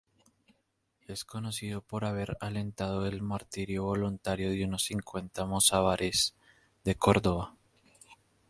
[1.07, 6.33] Es conocido por haber alentado el martirio voluntario de unos cincuenta mozárabes
[6.83, 7.53] de Córdoba.